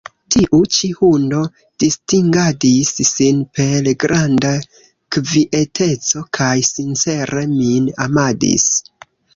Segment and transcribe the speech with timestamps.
[0.35, 1.41] Tiu ĉi hundo
[1.83, 4.55] distingadis sin per granda
[5.17, 8.71] kvieteco kaj sincere min amadis.